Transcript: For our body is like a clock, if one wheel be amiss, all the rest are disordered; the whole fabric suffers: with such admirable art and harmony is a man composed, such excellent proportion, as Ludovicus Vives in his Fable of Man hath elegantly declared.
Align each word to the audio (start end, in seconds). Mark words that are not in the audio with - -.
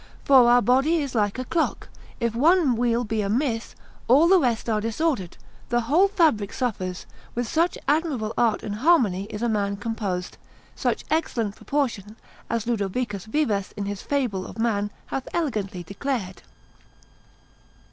For 0.25 0.49
our 0.49 0.63
body 0.63 0.95
is 0.95 1.13
like 1.13 1.37
a 1.37 1.45
clock, 1.45 1.87
if 2.19 2.33
one 2.33 2.75
wheel 2.75 3.03
be 3.03 3.21
amiss, 3.21 3.75
all 4.07 4.27
the 4.27 4.39
rest 4.39 4.67
are 4.67 4.81
disordered; 4.81 5.37
the 5.69 5.81
whole 5.81 6.07
fabric 6.07 6.53
suffers: 6.53 7.05
with 7.35 7.47
such 7.47 7.77
admirable 7.87 8.33
art 8.35 8.63
and 8.63 8.77
harmony 8.77 9.25
is 9.25 9.43
a 9.43 9.47
man 9.47 9.77
composed, 9.77 10.39
such 10.75 11.05
excellent 11.11 11.55
proportion, 11.55 12.15
as 12.49 12.65
Ludovicus 12.65 13.25
Vives 13.25 13.73
in 13.73 13.85
his 13.85 14.01
Fable 14.01 14.47
of 14.47 14.57
Man 14.57 14.89
hath 15.05 15.27
elegantly 15.35 15.83
declared. 15.83 16.41